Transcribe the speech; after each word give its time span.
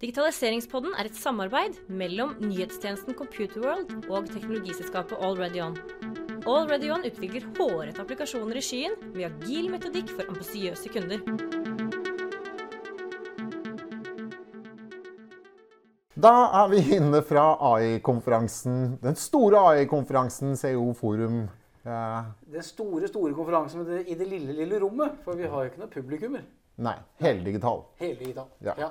Digitaliseringspodden 0.00 0.94
er 0.96 1.10
et 1.10 1.16
samarbeid 1.20 1.74
mellom 1.92 2.30
nyhetstjenesten 2.40 3.12
Computerworld 3.18 4.06
og 4.08 4.30
teknologiselskapet 4.32 5.18
AlreadyOn. 5.20 5.74
AlreadyOn 6.48 7.02
utvikler 7.04 7.44
hårete 7.58 8.00
applikasjoner 8.00 8.56
i 8.56 8.62
skyen 8.64 8.94
med 9.12 9.26
agil 9.26 9.68
metodikk 9.68 10.14
for 10.14 10.30
ambisiøse 10.32 10.88
kunder. 10.94 11.20
Da 16.16 16.32
er 16.62 16.72
vi 16.72 16.80
inne 16.96 17.20
fra 17.28 17.44
AI-konferansen, 17.74 18.96
den 19.04 19.20
store 19.20 19.60
AI-konferansen 19.74 20.56
CO 20.56 20.94
Forum. 20.96 21.42
ja. 21.84 22.24
Den 22.48 22.64
store 22.64 23.12
store 23.12 23.36
konferansen 23.36 23.84
med 23.84 23.92
det, 23.92 24.00
i 24.08 24.16
det 24.16 24.32
lille, 24.32 24.56
lille 24.56 24.80
rommet. 24.80 25.20
For 25.28 25.36
vi 25.36 25.44
har 25.44 25.60
jo 25.60 25.74
ikke 25.74 25.84
noe 25.84 25.92
publikummer. 25.92 26.48
nei, 26.80 26.96
heldigital. 27.20 27.84
Heldigital. 28.00 28.48
digital. 28.64 28.80
Ja. 28.80 28.88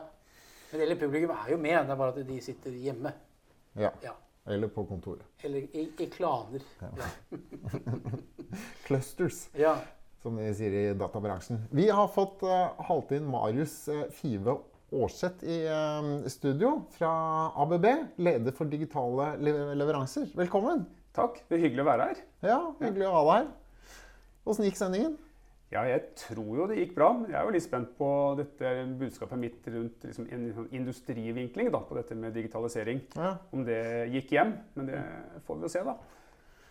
Men 0.71 0.83
hele 0.83 0.95
publikum 1.01 1.31
er 1.33 1.53
jo 1.53 1.57
med, 1.57 1.77
det 1.81 1.93
er 1.93 1.97
bare 1.97 2.13
at 2.13 2.27
de 2.27 2.41
sitter 2.45 2.73
hjemme. 2.77 3.13
Ja. 3.79 3.89
Ja. 4.05 4.13
Eller 4.49 4.69
på 4.73 4.83
kontoret. 4.85 5.25
Eller 5.45 5.65
i, 5.77 5.85
i 5.97 6.05
klaner. 6.09 6.61
Ja. 6.81 7.09
Clusters, 8.87 9.47
ja. 9.57 9.75
som 10.21 10.37
de 10.37 10.49
sier 10.57 10.75
i 10.77 10.83
databransjen. 10.97 11.63
Vi 11.73 11.87
har 11.89 12.09
fått 12.13 12.43
uh, 12.45 12.73
halt 12.89 13.13
inn 13.17 13.27
Marius 13.29 13.75
uh, 13.89 14.05
Five 14.13 14.57
Aarseth 14.89 15.45
i 15.45 15.59
uh, 15.69 16.27
studio 16.29 16.75
fra 16.95 17.11
ABB, 17.61 17.89
leder 18.21 18.57
for 18.57 18.69
digitale 18.69 19.35
leveranser. 19.77 20.29
Velkommen. 20.37 20.85
Takk. 21.17 21.41
Det 21.49 21.57
er 21.57 21.65
hyggelig 21.65 21.85
å 21.85 21.89
være 21.89 22.11
her. 22.11 22.21
Ja, 22.45 22.59
Hyggelig 22.81 23.09
å 23.09 23.15
ha 23.17 23.25
deg 23.25 23.35
her. 23.39 23.49
Åssen 24.49 24.69
gikk 24.69 24.77
sendingen? 24.79 25.17
Ja, 25.69 25.83
jeg 25.85 26.15
tror 26.17 26.47
jo 26.57 26.65
det 26.69 26.79
gikk 26.79 26.95
bra. 26.97 27.11
Jeg 27.29 27.35
er 27.37 27.45
jo 27.45 27.53
litt 27.53 27.65
spent 27.65 27.91
på 27.99 28.07
dette 28.39 28.69
budskapet 28.97 29.37
mitt 29.37 29.67
rundt 29.69 30.07
liksom, 30.07 30.25
en 30.33 30.47
sånn 30.55 30.71
industrivinkling 30.79 31.69
da, 31.69 31.83
på 31.85 31.97
dette 31.99 32.17
med 32.17 32.33
digitalisering. 32.33 33.03
Ja. 33.13 33.35
Om 33.53 33.67
det 33.67 33.83
gikk 34.15 34.33
hjem. 34.33 34.55
Men 34.79 34.89
det 34.89 35.03
får 35.45 35.59
vi 35.59 35.67
jo 35.67 35.71
se, 35.75 35.83
da. 35.85 35.93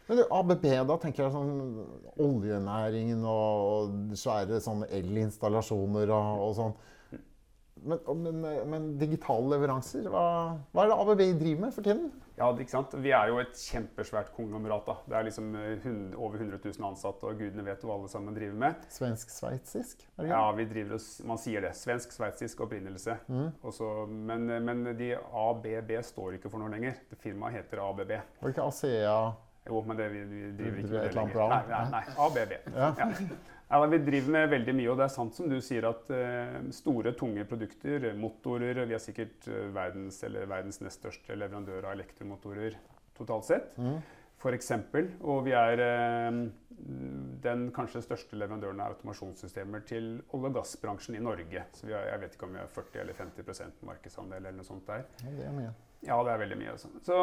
Men 0.08 0.19
du, 0.19 0.25
ABB, 0.34 0.67
da 0.89 0.97
tenker 0.98 1.27
jeg 1.27 1.34
sånn 1.36 1.81
oljenæringen 2.25 3.23
og 3.28 4.17
svære 4.19 4.58
sånne 4.64 4.89
elinstallasjoner 4.98 6.11
og, 6.17 6.45
og 6.48 6.55
sånn. 6.58 6.75
Men, 7.84 8.01
men, 8.25 8.41
men 8.71 8.87
digitale 8.98 9.53
leveranser, 9.57 10.09
hva, 10.11 10.23
hva 10.75 10.84
er 10.84 10.91
det 10.91 10.97
ABB 11.03 11.23
driver 11.41 11.61
med 11.67 11.75
for 11.77 11.83
tiden? 11.87 12.09
Ja, 12.39 12.53
ikke 12.55 12.70
sant? 12.70 12.93
Vi 13.03 13.11
er 13.11 13.33
jo 13.33 13.41
et 13.43 13.57
kjempesvært 13.59 14.29
konglomerat. 14.37 14.85
da. 14.87 14.95
Det 15.11 15.17
er 15.19 15.25
liksom 15.27 15.48
eh, 15.59 15.73
hund- 15.83 16.15
over 16.15 16.39
100 16.39 16.61
000 16.62 16.87
ansatte, 16.87 17.27
og 17.27 17.41
gudene 17.41 17.65
vet 17.67 17.83
hva 17.83 17.97
alle 17.97 18.11
sammen 18.12 18.37
driver 18.37 18.55
med. 18.62 18.85
Svensk-sveitsisk? 18.95 20.05
Ja, 20.23 20.45
vi 20.55 20.65
driver 20.70 20.95
oss, 21.01 21.09
Man 21.27 21.39
sier 21.43 21.61
det. 21.67 21.73
Svensk-sveitsisk 21.79 22.62
opprinnelse. 22.67 23.17
Også, 23.67 23.91
men, 24.09 24.47
men 24.65 24.85
de 24.98 25.13
ABB 25.19 25.92
står 26.07 26.39
ikke 26.39 26.51
for 26.53 26.63
noe 26.63 26.70
lenger. 26.77 26.95
Det 27.11 27.19
Firmaet 27.23 27.59
heter 27.59 27.83
ABB. 27.83 28.15
Var 28.15 28.47
det 28.47 28.55
ikke 28.55 28.69
ASEA 28.70 29.19
Jo, 29.69 29.83
men 29.85 29.98
det, 29.98 30.07
vi, 30.15 30.23
vi 30.31 30.42
driver 30.63 30.79
ikke 30.79 30.95
med 30.95 31.07
det 31.09 31.15
lenger. 31.19 31.48
Nei, 31.51 31.63
nei, 31.69 31.85
nei, 31.98 32.05
ABB. 32.29 32.59
Ja. 32.79 32.92
Ja. 33.03 33.13
Ja, 33.69 33.86
vi 33.86 33.98
driver 34.00 34.33
med 34.33 34.47
veldig 34.48 34.74
mye, 34.78 34.91
og 34.92 34.97
det 34.97 35.05
er 35.05 35.12
sant 35.12 35.34
som 35.36 35.48
du 35.50 35.58
sier 35.64 35.84
at 35.91 36.08
eh, 36.14 36.55
store, 36.72 37.12
tunge 37.19 37.44
produkter, 37.48 38.06
motorer 38.16 38.80
Vi 38.88 38.97
er 38.97 39.02
sikkert 39.02 39.48
eh, 39.50 39.66
verdens, 39.74 40.22
eller 40.24 40.48
verdens 40.48 40.80
nest 40.80 41.02
største 41.02 41.36
leverandør 41.36 41.84
av 41.91 41.98
elektromotorer 41.98 42.78
totalt 43.19 43.44
sett. 43.50 43.77
For 44.39 44.55
eksempel, 44.55 45.11
og 45.20 45.42
vi 45.48 45.52
er 45.58 45.83
eh, 45.84 46.41
den 47.44 47.69
kanskje 47.74 48.05
største 48.06 48.39
leverandøren 48.39 48.80
av 48.80 48.94
automasjonssystemer 48.94 49.83
til 49.89 50.12
olje- 50.30 50.52
og 50.52 50.58
gassbransjen 50.61 51.19
i 51.19 51.22
Norge. 51.22 51.64
Så 51.74 51.91
vi 51.91 51.96
har, 51.96 52.06
jeg 52.12 52.22
vet 52.22 52.36
ikke 52.39 52.48
om 52.48 52.55
vi 52.55 52.62
har 52.62 52.70
40 52.72 53.02
eller 53.02 53.19
50% 53.19 53.83
markedsandel 53.91 54.41
eller 54.44 54.61
noe 54.61 54.69
sånt 54.69 54.86
der. 54.89 55.05
Ja, 55.24 55.34
det 55.34 55.48
er 55.50 55.56
mye. 55.58 55.72
Ja, 56.06 56.20
det 56.24 56.33
er 56.33 56.44
veldig 56.44 56.61
mye. 56.62 56.77
Altså. 56.77 56.92
Så, 57.02 57.19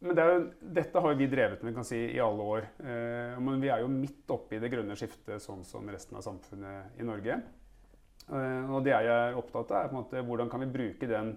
men 0.00 0.16
det 0.16 0.24
jo, 0.24 0.42
dette 0.80 1.00
har 1.04 1.16
vi 1.18 1.28
drevet 1.28 1.62
med 1.66 1.80
si, 1.84 1.98
i 2.14 2.20
alle 2.24 2.44
år. 2.54 2.68
Eh, 2.80 3.38
men 3.44 3.60
vi 3.60 3.68
er 3.68 3.82
jo 3.84 3.92
midt 3.92 4.32
oppe 4.32 4.56
i 4.56 4.60
det 4.62 4.70
grønne 4.72 4.96
skiftet, 4.96 5.42
sånn 5.44 5.60
som 5.68 5.88
resten 5.92 6.16
av 6.16 6.24
samfunnet 6.24 7.00
i 7.00 7.04
Norge. 7.04 7.36
Eh, 8.30 8.70
og 8.72 8.84
det 8.86 8.94
jeg 8.94 9.10
er 9.12 9.36
opptatt 9.36 9.74
av, 9.74 9.84
er 9.84 9.90
på 9.90 9.96
en 9.96 10.00
måte 10.00 10.24
hvordan 10.24 10.52
kan 10.52 10.64
vi 10.64 10.70
bruke 10.72 11.10
den 11.10 11.34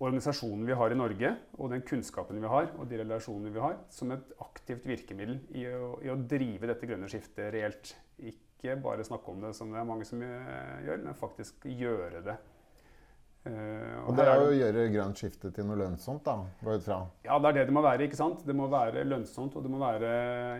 organisasjonen 0.00 0.64
vi 0.68 0.76
har 0.76 0.92
i 0.92 0.96
Norge, 0.96 1.32
og 1.56 1.72
den 1.72 1.82
kunnskapen 1.88 2.40
vi 2.40 2.52
har, 2.52 2.70
og 2.76 2.88
de 2.88 3.00
relasjonene 3.02 3.52
vi 3.52 3.64
har, 3.64 3.76
som 3.92 4.12
et 4.14 4.30
aktivt 4.44 4.86
virkemiddel 4.88 5.40
i 5.56 5.66
å, 5.72 5.90
i 6.04 6.12
å 6.12 6.20
drive 6.20 6.68
dette 6.70 6.88
grønne 6.88 7.08
skiftet 7.12 7.52
reelt. 7.56 7.94
Ikke 8.20 8.76
bare 8.80 9.04
snakke 9.08 9.32
om 9.32 9.44
det, 9.44 9.52
som 9.56 9.72
det 9.72 9.80
er 9.80 9.88
mange 9.88 10.08
som 10.08 10.20
eh, 10.24 10.80
gjør, 10.84 11.04
men 11.04 11.20
faktisk 11.20 11.68
gjøre 11.68 12.24
det. 12.28 12.36
Eh, 13.48 14.00
Og 14.04 14.12
her 14.12 14.18
det 14.18 14.24
er 14.28 14.40
jo 14.42 14.48
å 14.50 14.56
gjøre 14.58 14.82
grønt 14.92 15.16
skifte 15.22 15.48
til 15.56 15.64
noe 15.64 15.78
lønnsomt, 15.80 16.22
da. 16.26 16.34
går 16.60 16.76
ut 16.76 16.84
fra. 16.84 16.98
ja, 17.24 17.38
det 17.40 17.48
er 17.48 17.52
det 17.60 17.62
det 17.70 17.72
må 17.72 17.82
være. 17.86 18.04
ikke 18.04 18.18
sant? 18.20 18.42
Det 18.46 18.54
må 18.56 18.66
være 18.68 19.04
lønnsomt, 19.08 19.56
og 19.56 19.62
det 19.64 19.70
må 19.72 19.78
være 19.80 20.10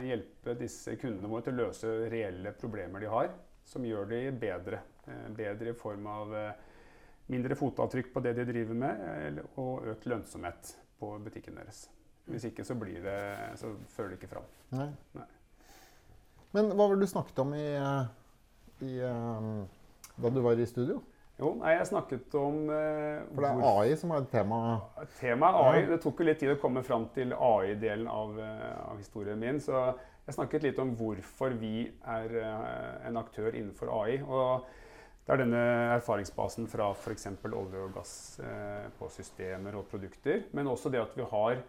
hjelpe 0.07 0.55
disse 0.59 0.97
kundene 0.97 1.29
våre 1.29 1.43
til 1.45 1.53
å 1.59 1.67
løse 1.67 1.93
reelle 2.11 2.53
problemer 2.57 3.01
de 3.05 3.07
har, 3.13 3.29
som 3.69 3.85
gjør 3.85 4.09
de 4.09 4.23
bedre. 4.33 4.81
Eh, 5.07 5.29
Bedre 5.37 5.75
i 5.75 5.77
form 5.77 6.07
av 6.07 6.35
eh, 6.35 6.53
mindre 7.29 7.55
fotavtrykk 7.55 8.13
på 8.15 8.23
det 8.25 8.33
de 8.41 8.45
driver 8.49 8.75
med, 8.75 9.05
eller- 9.27 9.51
og 9.61 9.85
økt 9.93 10.07
lønnsomhet 10.09 10.73
på 10.99 11.13
butikken 11.25 11.55
deres. 11.61 11.89
Hvis 12.31 12.45
ikke 12.49 12.65
så, 12.65 12.75
blir 12.79 13.03
det, 13.03 13.59
så 13.59 13.75
fører 13.93 14.11
det 14.15 14.19
ikke 14.21 14.33
fram. 14.33 14.49
Nei. 14.73 14.89
Nei. 15.15 15.27
Men 16.55 16.73
hva 16.73 16.89
var 16.89 16.97
det 16.97 17.05
du 17.07 17.11
snakket 17.13 17.39
om 17.45 17.53
i, 17.55 17.67
i, 18.89 18.97
da 19.01 20.31
du 20.33 20.41
var 20.45 20.59
i 20.59 20.67
studio? 20.67 21.01
Jo, 21.41 21.55
nei, 21.57 21.71
jeg 21.79 21.87
snakket 21.89 22.35
om 22.37 22.57
eh, 22.69 23.23
For 23.31 23.41
det 23.41 23.49
er 23.49 23.61
hvor- 23.63 23.81
AI 23.81 23.95
som 23.97 24.11
er 24.13 24.21
et 24.21 24.31
tema. 24.31 24.59
Temaet 25.21 25.57
er 25.57 25.71
AI. 25.71 25.87
Det 25.89 26.01
tok 26.05 26.21
jo 26.21 26.27
litt 26.29 26.39
tid 26.43 26.53
å 26.53 26.61
komme 26.61 26.83
fram 26.85 27.09
til 27.15 27.33
AI-delen 27.33 28.09
av, 28.13 28.39
eh, 28.39 28.75
av 28.91 28.99
historien 29.01 29.41
min. 29.41 29.61
Så 29.65 29.73
jeg 30.27 30.37
snakket 30.37 30.67
litt 30.69 30.79
om 30.79 30.93
hvorfor 31.01 31.57
vi 31.59 31.87
er 32.05 32.37
eh, 32.43 33.09
en 33.09 33.17
aktør 33.17 33.55
innenfor 33.57 33.89
AI. 34.03 34.19
Og 34.21 34.67
det 35.25 35.33
er 35.33 35.43
denne 35.47 35.65
erfaringsbasen 35.97 36.69
fra 36.69 36.91
f.eks. 36.93 37.27
olje 37.49 37.85
og 37.87 37.95
gass 37.97 38.15
eh, 38.45 38.91
på 38.99 39.09
systemer 39.09 39.81
og 39.81 39.89
produkter. 39.89 40.45
Men 40.53 40.69
også 40.69 40.93
det 40.93 41.01
at 41.01 41.17
vi 41.17 41.25
har 41.25 41.63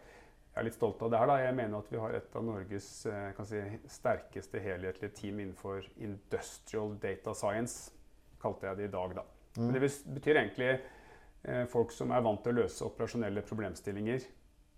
jeg 0.52 0.60
er 0.60 0.66
litt 0.68 0.76
stolt 0.76 1.00
av 1.02 1.12
det 1.14 1.20
her. 1.22 1.30
da. 1.31 1.36
Jeg 1.40 1.56
mener 1.56 1.80
at 1.80 1.92
vi 1.94 2.00
har 2.02 2.12
et 2.12 2.36
av 2.36 2.44
Norges 2.44 2.88
eh, 3.08 3.31
kan 3.38 3.48
si, 3.48 3.62
sterkeste 3.88 4.60
helhetlige 4.60 5.16
team 5.16 5.40
innenfor 5.40 5.88
industrial 5.96 6.98
data 7.00 7.31
science, 7.34 7.94
kalte 8.42 8.68
jeg 8.68 8.81
det 8.81 8.90
i 8.90 8.92
dag. 8.92 9.16
da. 9.16 9.24
Men 9.57 9.75
det 9.75 9.84
betyr 9.84 10.39
egentlig 10.39 10.69
eh, 10.73 11.66
folk 11.72 11.91
som 11.95 12.13
er 12.16 12.23
vant 12.23 12.44
til 12.44 12.53
å 12.53 12.62
løse 12.62 12.85
operasjonelle 12.88 13.44
problemstillinger 13.47 14.28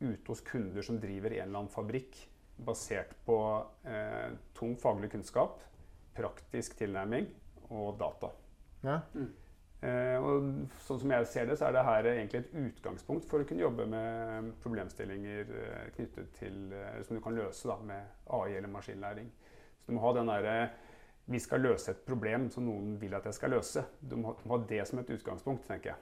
ute 0.03 0.31
hos 0.31 0.41
kunder 0.45 0.85
som 0.85 0.99
driver 0.99 1.35
en 1.35 1.45
eller 1.45 1.63
annen 1.63 1.73
fabrikk, 1.73 2.17
basert 2.63 3.13
på 3.25 3.37
eh, 3.89 4.33
tung 4.57 4.75
faglig 4.79 5.11
kunnskap, 5.13 5.61
praktisk 6.17 6.75
tilnærming 6.79 7.29
og 7.73 7.95
data. 8.01 8.33
Ja. 8.83 8.99
Eh, 9.83 10.15
og 10.23 10.45
sånn 10.85 11.01
som 11.01 11.11
jeg 11.11 11.27
ser 11.27 11.49
det, 11.49 11.57
så 11.59 11.67
er 11.67 11.75
det 11.75 11.83
her 11.83 12.07
egentlig 12.13 12.39
et 12.43 12.53
utgangspunkt 12.61 13.25
for 13.27 13.43
å 13.43 13.47
kunne 13.47 13.65
jobbe 13.65 13.87
med 13.91 14.53
problemstillinger 14.63 15.49
eh, 15.59 15.89
knyttet 15.97 16.29
til 16.37 16.71
eh, 16.77 17.01
som 17.03 17.17
du 17.17 17.23
kan 17.23 17.35
løse 17.35 17.67
da, 17.67 17.75
med 17.83 18.29
AI 18.37 18.55
eller 18.59 18.71
maskinlæring. 18.71 19.27
Så 19.81 19.91
du 19.91 19.97
må 19.97 20.05
ha 20.05 20.13
den 20.15 20.31
derre 20.31 20.55
Vi 21.25 21.39
skal 21.39 21.61
løse 21.63 21.91
et 21.91 22.01
problem 22.05 22.49
som 22.51 22.65
noen 22.67 22.97
vil 22.99 23.13
at 23.15 23.25
jeg 23.29 23.33
skal 23.37 23.53
løse. 23.55 23.83
Du 24.01 24.15
må, 24.19 24.33
ha- 24.49 24.57
det 24.67 24.81
som 24.87 24.99
et 24.99 25.09
utgangspunkt, 25.15 25.67
tenker 25.67 25.93
jeg. 25.93 25.99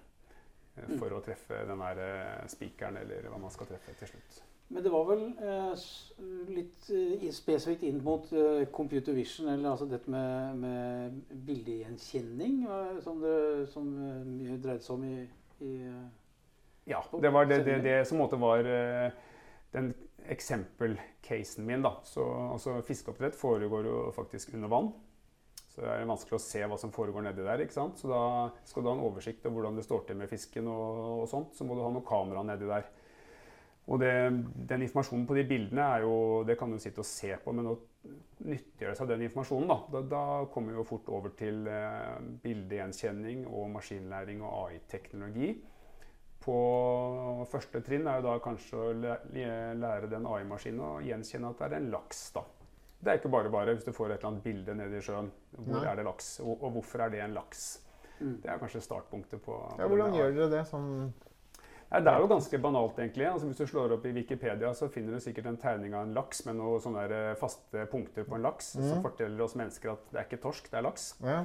eh, 0.78 0.96
For 0.98 1.14
å 1.14 1.22
treffe 1.22 1.66
den 1.68 1.80
der 1.84 2.00
eh, 2.06 2.48
spikeren, 2.50 2.98
eller 2.98 3.28
hva 3.30 3.38
man 3.38 3.52
skal 3.54 3.68
treffe 3.70 3.94
til 4.00 4.08
slutt. 4.16 4.42
Men 4.72 4.84
det 4.86 4.92
var 4.94 5.04
vel 5.10 5.24
eh, 5.44 5.86
litt 6.56 6.90
eh, 6.96 7.26
spesifikt 7.36 7.84
inn 7.84 8.00
mot 8.06 8.30
eh, 8.34 8.64
computer 8.72 9.14
vision, 9.14 9.50
eller 9.52 9.74
altså 9.74 9.86
dette 9.92 10.10
med, 10.10 10.56
med 10.64 11.20
bildegjenkjenning, 11.50 12.62
som 13.04 13.20
det 13.22 13.68
som 13.74 13.90
mye 14.32 14.58
dreide 14.64 14.82
seg 14.86 14.96
om 14.96 15.04
i, 15.10 15.18
i 15.68 15.74
Ja, 16.90 17.04
det 17.22 17.30
var 17.36 17.46
det, 17.46 17.62
det, 17.68 17.78
det 17.86 17.98
som 18.10 18.18
måte 18.24 18.40
var 18.42 18.66
eh, 18.66 19.12
den 19.76 19.92
eksempelcasen 20.32 21.66
min. 21.68 21.82
da. 21.86 21.98
Så, 22.08 22.24
altså, 22.54 22.80
Fiskeoppdrett 22.88 23.36
foregår 23.36 23.86
jo 23.86 24.12
faktisk 24.16 24.54
under 24.58 24.72
vann. 24.72 24.92
Så 25.72 25.84
det 25.86 25.92
er 25.92 26.10
vanskelig 26.10 26.36
å 26.36 26.44
se 26.44 26.64
hva 26.68 26.78
som 26.80 26.92
foregår 26.92 27.24
nedi 27.24 27.46
der. 27.46 27.62
ikke 27.64 27.78
sant? 27.78 28.00
Så 28.02 28.10
da 28.12 28.24
skal 28.68 28.84
du 28.84 28.90
ha 28.92 28.96
en 28.98 29.06
oversikt 29.08 29.46
over 29.46 29.62
hvordan 29.62 29.80
det 29.80 29.86
står 29.88 30.04
til 30.08 30.20
med 30.20 30.32
fisken, 30.32 30.68
og, 30.68 31.22
og 31.22 31.30
sånt, 31.32 31.56
så 31.56 31.68
må 31.68 31.78
du 31.78 31.86
ha 31.86 31.92
noe 31.94 32.08
kamera 32.08 32.44
nedi 32.44 32.68
der. 32.68 32.90
Og 33.92 34.00
det, 34.00 34.12
den 34.70 34.84
informasjonen 34.86 35.24
på 35.28 35.36
de 35.40 35.46
bildene 35.48 35.88
er 35.96 36.04
jo, 36.06 36.14
det 36.48 36.58
kan 36.60 36.72
du 36.72 36.78
sitte 36.80 37.02
og 37.02 37.08
se 37.08 37.32
på, 37.42 37.54
men 37.56 37.72
å 37.72 37.78
nyttiggjøre 38.46 38.94
seg 38.98 39.10
den 39.10 39.26
informasjonen, 39.26 39.72
da, 39.72 39.80
da, 39.96 40.02
da 40.12 40.24
kommer 40.54 40.76
vi 40.76 40.80
jo 40.80 40.88
fort 40.88 41.10
over 41.14 41.34
til 41.40 41.66
eh, 41.70 42.22
bildegjenkjenning 42.44 43.48
og 43.50 43.72
maskinlæring 43.74 44.44
og 44.46 44.54
AI-teknologi. 44.68 45.54
På 46.42 46.56
første 47.52 47.84
trinn 47.86 48.08
er 48.10 48.18
jo 48.18 48.30
da 48.30 48.40
kanskje 48.42 48.80
å 48.82 48.94
lære 48.98 50.10
den 50.10 50.26
AI-maskinen 50.26 50.82
å 50.88 50.96
gjenkjenne 51.06 51.52
at 51.54 51.62
det 51.62 51.68
er 51.70 51.78
en 51.78 51.92
laks. 51.94 52.24
da. 52.38 52.46
Det 53.02 53.10
er 53.10 53.18
ikke 53.18 53.32
bare 53.34 53.50
bare 53.50 53.74
hvis 53.74 53.84
du 53.88 53.92
får 53.92 54.12
et 54.12 54.20
eller 54.20 54.30
annet 54.30 54.44
bilde 54.46 54.76
nede 54.78 54.98
i 54.98 55.02
sjøen. 55.02 55.32
Hvor 55.58 55.80
Nei. 55.82 55.88
er 55.92 55.96
det 55.96 56.06
laks, 56.06 56.40
og, 56.44 56.62
og 56.64 56.72
hvorfor 56.78 57.02
er 57.02 57.10
det 57.10 57.22
en 57.26 57.34
laks? 57.34 57.82
Mm. 58.22 58.36
Det 58.44 58.50
er 58.54 58.60
kanskje 58.62 58.82
startpunktet 58.86 59.42
på, 59.42 59.56
på 59.58 59.80
Ja, 59.82 59.88
hvordan 59.90 60.14
gjør 60.14 60.36
dere 60.38 60.50
det? 60.54 60.66
Sånn 60.70 61.12
ja, 61.92 62.00
det 62.00 62.08
er 62.08 62.22
jo 62.24 62.28
ganske 62.32 62.58
banalt, 62.64 63.00
egentlig. 63.04 63.26
Altså, 63.28 63.48
hvis 63.50 63.58
du 63.60 63.66
slår 63.68 63.92
opp 63.98 64.06
i 64.08 64.14
Wikipedia, 64.16 64.70
så 64.78 64.88
finner 64.88 65.18
du 65.18 65.20
sikkert 65.20 65.50
en 65.50 65.58
tegning 65.60 65.92
av 65.98 66.06
en 66.06 66.14
laks 66.16 66.46
med 66.48 66.56
noen 66.56 66.80
sånne 66.80 67.34
faste 67.36 67.82
punkter 67.92 68.24
på 68.24 68.38
en 68.38 68.46
laks, 68.46 68.70
som 68.78 68.86
Mm. 68.86 69.02
forteller 69.04 69.44
oss 69.44 69.56
mennesker 69.60 69.92
at 69.92 70.06
det 70.14 70.22
er 70.22 70.24
ikke 70.30 70.40
torsk, 70.46 70.70
det 70.72 70.78
er 70.80 70.86
laks. 70.88 71.10
ja. 71.22 71.42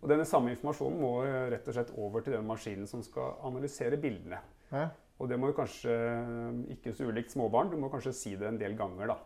Og 0.00 0.08
denne 0.12 0.24
samme 0.24 0.52
informasjonen 0.54 1.00
må 1.02 1.10
eh, 1.26 1.48
rett 1.50 1.66
og 1.66 1.74
slett 1.74 1.90
over 1.98 2.20
til 2.22 2.32
den 2.36 2.46
maskinen 2.46 2.86
som 2.86 3.02
skal 3.02 3.34
analysere 3.42 3.96
bildene. 3.98 4.38
ja. 4.70 4.88
Og 5.18 5.28
det 5.28 5.34
må 5.40 5.48
jo 5.50 5.56
kanskje 5.58 5.90
ikke 6.76 6.92
så 6.94 7.08
ulikt 7.10 7.32
småbarn, 7.34 7.70
du 7.72 7.76
må 7.76 7.88
kanskje 7.90 8.12
si 8.14 8.36
det 8.36 8.46
en 8.46 8.58
del 8.60 8.76
ganger, 8.78 9.08
da. 9.10 9.16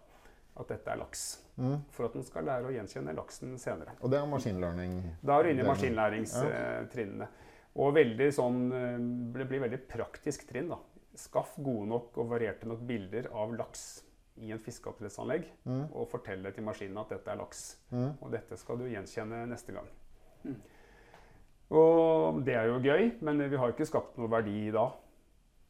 At 0.60 0.68
dette 0.68 0.92
er 0.92 1.00
laks. 1.00 1.24
Mm. 1.56 1.78
For 1.94 2.08
at 2.08 2.16
den 2.16 2.24
skal 2.26 2.44
lære 2.44 2.68
å 2.68 2.74
gjenkjenne 2.74 3.14
laksen 3.16 3.54
senere. 3.60 3.94
Og 4.00 4.12
det 4.12 4.18
er 4.20 4.28
maskinlæring? 4.28 4.98
Da 5.24 5.38
er 5.38 5.46
du 5.46 5.52
inne 5.52 5.64
i 5.64 5.68
maskinlæringstrinnene. 5.68 7.28
Og 7.80 7.94
veldig 7.96 8.28
sånn, 8.36 8.62
eh, 8.76 8.98
det 9.32 9.48
blir 9.48 9.62
veldig 9.64 9.80
praktisk 9.88 10.44
trinn. 10.48 10.68
da. 10.68 10.78
Skaff 11.16 11.56
gode 11.56 11.88
nok 11.88 12.18
og 12.18 12.28
varierte 12.28 12.68
nok 12.68 12.84
bilder 12.88 13.28
av 13.32 13.54
laks 13.56 14.02
i 14.40 14.52
en 14.52 14.60
fiskeoppdrettsanlegg. 14.60 15.48
Mm. 15.64 15.86
Og 15.92 16.08
fortelle 16.08 16.52
til 16.52 16.64
maskinen 16.64 17.00
at 17.00 17.08
dette 17.16 17.32
er 17.32 17.40
laks. 17.40 17.64
Mm. 17.90 18.12
Og 18.20 18.30
dette 18.32 18.56
skal 18.60 18.80
du 18.80 18.88
gjenkjenne 18.88 19.46
neste 19.48 19.72
gang. 19.76 19.88
Mm. 20.44 20.56
Og 21.72 22.42
det 22.44 22.56
er 22.58 22.68
jo 22.68 22.80
gøy, 22.84 23.12
men 23.24 23.40
vi 23.48 23.56
har 23.56 23.72
ikke 23.72 23.88
skapt 23.88 24.18
noe 24.20 24.28
verdi 24.32 24.70
da, 24.74 24.90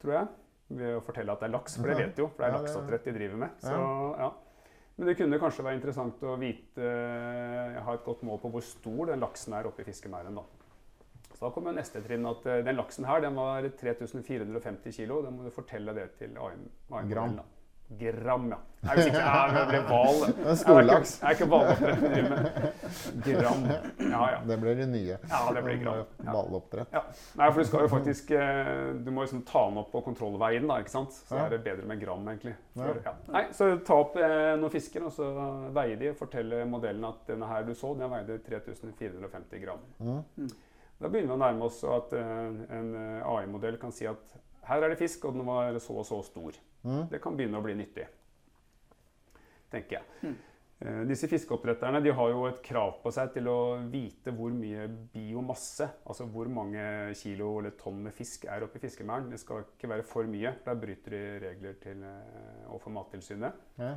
tror 0.02 0.17
jeg. 0.17 0.31
Ved 0.73 0.96
å 0.96 1.02
fortelle 1.05 1.35
at 1.35 1.43
det 1.43 1.50
er 1.50 1.52
laks, 1.52 1.76
for 1.76 1.90
det 1.90 1.99
vet 1.99 2.17
du 2.17 2.25
jo. 2.25 2.31
For 2.32 2.43
det 2.43 2.49
er 2.49 2.56
lakseoppdrett 2.56 3.06
de 3.06 3.14
driver 3.19 3.43
med. 3.44 3.61
Så, 3.62 3.76
ja. 4.19 4.31
Men 5.02 5.08
det 5.10 5.16
kunne 5.19 5.38
kanskje 5.43 5.64
være 5.66 5.75
interessant 5.81 6.20
å 6.22 6.37
vite 6.38 6.82
Jeg 6.87 7.81
har 7.82 7.96
et 7.99 8.04
godt 8.06 8.20
mål 8.22 8.37
på 8.38 8.52
hvor 8.54 8.62
stor 8.62 9.08
den 9.10 9.25
laksen 9.25 9.56
er 9.58 9.66
oppi 9.66 9.82
fiskemæren. 9.82 10.37
da. 10.38 10.44
Så 11.32 11.40
da 11.43 11.50
kommer 11.50 11.75
neste 11.75 11.99
trinn 12.04 12.28
at 12.31 12.46
eh, 12.46 12.60
den 12.62 12.78
laksen 12.78 13.08
her 13.08 13.25
den 13.25 13.34
var 13.34 13.66
3450 13.81 14.94
kilo. 14.94 15.16
Da 15.25 15.32
må 15.34 15.43
du 15.43 15.50
fortelle 15.50 15.90
det 15.96 16.04
til 16.20 16.38
AI-en. 16.38 16.69
Gram. 17.10 17.34
da. 17.40 17.49
Gram, 17.99 18.49
ja. 18.50 18.58
Jeg 18.82 18.99
er 18.99 19.08
ikke 19.12 19.23
jeg, 19.23 19.50
det 19.55 19.62
ble 19.69 19.81
hval. 19.87 20.23
Jeg 20.26 20.49
er 20.50 20.56
storlaks. 20.58 21.11
Jeg 21.20 21.29
er 21.29 21.37
ikke 21.37 21.46
hvaloppdrett 21.52 22.00
vi 22.02 22.08
driver 22.12 22.32
med. 22.32 23.26
Gram. 23.26 23.67
Ja, 24.11 24.23
ja. 24.32 24.38
Det 24.49 24.56
blir 24.62 24.79
det 24.81 24.87
nye. 24.90 25.19
Ja, 25.31 25.43
det 25.55 25.62
blir 25.67 25.79
gram. 25.82 26.00
Ja. 26.25 26.32
Hvaloppdrett. 26.32 26.96
Ja. 26.96 27.02
Nei, 27.38 27.50
for 27.52 27.62
du 27.62 27.69
skal 27.69 27.84
jo 27.87 27.90
faktisk 27.93 28.32
eh, 28.34 28.73
Du 29.06 29.12
må 29.14 29.26
liksom 29.26 29.44
ta 29.46 29.62
den 29.69 29.79
opp 29.84 29.93
på 29.93 30.02
kontrollveien, 30.08 30.67
da, 30.70 30.81
ikke 30.82 30.94
sant? 30.96 31.14
Så 31.29 31.38
er 31.38 31.55
det 31.55 31.61
bedre 31.67 31.87
med 31.87 32.02
gram, 32.02 32.26
egentlig. 32.32 32.56
For, 32.75 32.99
ja. 33.06 33.14
Nei, 33.37 33.44
så 33.55 33.70
ta 33.87 34.00
opp 34.02 34.19
eh, 34.19 34.50
noen 34.58 34.75
fisker, 34.75 35.06
og 35.06 35.14
så 35.14 35.31
veier 35.76 36.02
de 36.02 36.17
fortelle 36.19 36.64
modellen 36.70 37.06
at 37.12 37.23
denne 37.31 37.52
her 37.52 37.69
du 37.69 37.75
så, 37.78 37.93
den 37.99 38.11
veide 38.12 38.40
3450 38.49 39.62
gram. 39.62 39.87
Mm. 40.02 40.50
Da 41.02 41.11
begynner 41.11 41.35
vi 41.35 41.38
å 41.38 41.43
nærme 41.44 41.70
oss 41.70 41.78
at 41.87 42.19
eh, 42.19 42.67
en 42.81 42.93
AI-modell 43.31 43.78
kan 43.82 43.94
si 43.94 44.11
at 44.11 44.40
her 44.67 44.82
er 44.82 44.93
det 44.93 44.99
fisk, 44.99 45.25
og 45.28 45.38
den 45.38 45.46
var 45.46 45.78
så 45.82 46.02
og 46.02 46.06
så 46.08 46.19
stor. 46.26 46.58
Mm. 46.82 47.05
Det 47.11 47.20
kan 47.23 47.37
begynne 47.38 47.61
å 47.61 47.64
bli 47.64 47.76
nyttig, 47.79 48.06
tenker 49.70 50.00
jeg. 50.00 50.05
Mm. 50.23 50.37
Eh, 50.82 51.02
Disse 51.06 51.29
fiskeoppdretterne 51.31 52.00
de 52.02 52.11
har 52.19 52.31
jo 52.32 52.46
et 52.49 52.62
krav 52.67 52.96
på 53.05 53.12
seg 53.14 53.31
til 53.37 53.46
å 53.50 53.58
vite 53.93 54.34
hvor 54.34 54.55
mye 54.56 54.88
biomasse, 55.14 55.87
altså 56.02 56.26
hvor 56.26 56.50
mange 56.50 56.82
kilo 57.20 57.55
eller 57.61 57.76
tonn 57.79 58.00
med 58.08 58.17
fisk 58.17 58.49
er 58.50 58.67
oppi 58.67 58.82
fiskemæren. 58.82 59.31
Det 59.31 59.38
skal 59.40 59.62
ikke 59.62 59.93
være 59.94 60.06
for 60.08 60.26
mye. 60.31 60.56
Der 60.64 60.81
bryter 60.81 61.14
de 61.14 61.23
regler 61.46 61.79
til, 61.82 62.02
eh, 62.02 62.64
overfor 62.69 62.96
Mattilsynet. 62.99 63.62
Ja. 63.78 63.94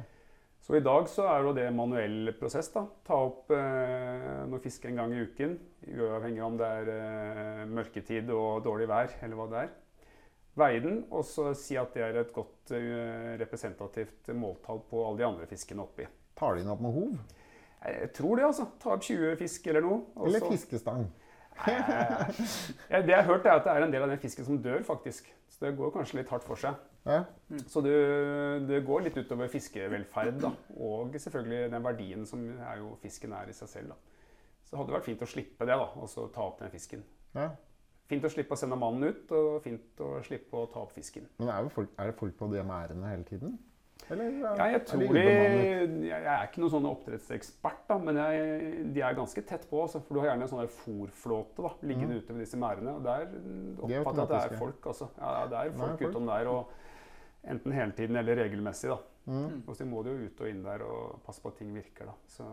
Så 0.66 0.74
i 0.78 0.82
dag 0.82 1.06
så 1.12 1.28
er 1.30 1.44
jo 1.46 1.54
det 1.54 1.66
manuell 1.74 2.32
prosess. 2.40 2.72
da. 2.74 2.88
Ta 3.06 3.18
opp 3.28 3.52
eh, 3.54 4.46
noe 4.50 4.62
fisk 4.64 4.86
en 4.90 4.96
gang 4.98 5.12
i 5.14 5.22
uken, 5.26 5.58
uavhengig 5.94 6.42
om 6.42 6.56
det 6.58 6.70
er 6.80 6.90
eh, 6.94 7.66
mørketid 7.70 8.30
og 8.34 8.64
dårlig 8.66 8.88
vær 8.90 9.14
eller 9.22 9.38
hva 9.38 9.46
det 9.52 9.60
er. 9.62 9.74
Veie 10.56 10.80
den, 10.80 11.02
og 11.12 11.26
så 11.28 11.50
si 11.58 11.76
at 11.76 11.92
det 11.94 12.04
er 12.06 12.18
et 12.22 12.30
godt 12.34 12.72
eh, 12.72 13.34
representativt 13.42 14.30
måltall 14.40 14.80
på 14.90 15.02
alle 15.08 15.20
de 15.20 15.26
andre 15.28 15.48
fiskene 15.50 15.84
oppi. 15.84 16.06
Tar 16.40 16.56
de 16.56 16.64
inn 16.64 16.72
opp 16.72 16.80
med 16.84 16.94
hov? 16.96 17.18
Jeg 17.86 18.12
tror 18.16 18.40
det, 18.40 18.46
altså. 18.48 18.66
Ta 18.82 18.94
opp 18.96 19.04
20 19.04 19.36
fisk 19.38 19.68
eller 19.68 19.84
noe. 19.84 20.02
Eller 20.26 20.40
så- 20.40 20.52
fiskestang? 20.54 21.06
Nei, 21.68 23.02
det 23.02 23.12
jeg 23.14 23.20
har 23.20 23.28
hørt, 23.30 23.46
er 23.48 23.60
at 23.60 23.64
det 23.68 23.74
er 23.76 23.86
en 23.86 23.94
del 23.94 24.04
av 24.06 24.10
den 24.12 24.20
fisken 24.20 24.48
som 24.48 24.58
dør, 24.64 24.82
faktisk. 24.88 25.28
Så 25.52 25.62
det 25.68 25.76
går 25.78 25.92
kanskje 25.96 26.18
litt 26.20 26.32
hardt 26.34 26.44
for 26.48 26.60
seg. 26.60 26.76
Ja. 27.06 27.20
Så 27.70 27.84
det, 27.86 27.94
det 28.68 28.82
går 28.88 29.06
litt 29.06 29.18
utover 29.22 29.48
fiskevelferd, 29.54 30.40
da. 30.42 30.52
Og 30.82 31.14
selvfølgelig 31.22 31.70
den 31.76 31.86
verdien 31.86 32.26
som 32.28 32.42
er 32.58 32.82
jo 32.82 32.96
fisken 33.04 33.36
er 33.38 33.52
i 33.52 33.56
seg 33.56 33.70
selv. 33.72 33.94
da. 33.94 34.00
Så 34.66 34.80
hadde 34.80 34.90
det 34.90 34.98
vært 34.98 35.08
fint 35.12 35.22
å 35.24 35.30
slippe 35.30 35.68
det, 35.70 35.78
da, 35.78 35.88
og 36.02 36.10
så 36.12 36.26
ta 36.34 36.48
opp 36.50 36.60
den 36.64 36.74
fisken. 36.74 37.04
ja. 37.38 37.52
Fint 38.06 38.26
å 38.28 38.30
slippe 38.30 38.54
å 38.54 38.60
sende 38.60 38.78
mannen 38.78 39.04
ut, 39.10 39.32
og 39.34 39.64
fint 39.66 40.02
å 40.06 40.20
slippe 40.26 40.54
å 40.60 40.68
ta 40.70 40.84
opp 40.86 40.92
fisken. 40.94 41.26
Men 41.40 41.50
er, 41.50 41.70
folk, 41.74 41.90
er 41.98 42.12
det 42.12 42.20
folk 42.20 42.36
på 42.38 42.52
de 42.52 42.62
merdene 42.64 43.10
hele 43.10 43.24
tiden? 43.26 43.56
Eller 44.12 44.28
er, 44.30 44.60
Ja, 44.60 44.66
jeg 44.76 44.82
tror 44.86 45.02
de 45.16 45.22
jeg 46.06 46.22
er 46.30 46.44
ikke 46.46 46.62
noen 46.62 46.74
sånn 46.76 46.86
oppdrettsekspert, 46.86 47.88
da, 47.90 47.98
men 47.98 48.20
jeg, 48.22 48.84
de 48.94 49.02
er 49.02 49.18
ganske 49.18 49.42
tett 49.50 49.66
på. 49.72 49.80
Også, 49.88 50.04
for 50.06 50.14
du 50.14 50.22
har 50.22 50.30
gjerne 50.30 50.46
en 50.46 50.52
sånn 50.52 50.68
fòrflåte 50.84 51.64
liggende 51.66 51.82
liggende 51.90 52.20
ute 52.22 52.36
ved 52.36 52.46
disse 52.46 52.60
merdene. 52.62 52.94
Og 53.00 53.04
der 53.08 53.26
Mm. 53.26 53.74
Er 53.90 54.04
oppfatter 54.04 54.22
jeg 54.22 54.26
at 54.26 54.30
det 54.30 54.54
er 54.54 54.62
folk. 54.62 54.86
Altså. 54.86 55.10
Ja, 55.18 55.48
det 55.50 55.58
er 55.64 55.72
folk 55.80 55.98
folk. 56.00 56.10
utom 56.12 56.26
der. 56.30 56.48
og 56.48 56.70
Enten 57.46 57.72
hele 57.72 57.92
tiden 57.94 58.16
eller 58.18 58.36
regelmessig. 58.36 58.90
da. 58.90 58.98
Mm. 59.26 59.64
Og 59.68 59.76
så 59.76 59.86
må 59.86 60.04
du 60.04 60.10
jo 60.12 60.26
ut 60.30 60.42
og 60.42 60.50
inn 60.50 60.64
der 60.64 60.82
og 60.86 61.22
passe 61.26 61.42
på 61.42 61.50
at 61.50 61.58
ting 61.58 61.74
virker. 61.74 62.06
da. 62.06 62.14
Så 62.28 62.44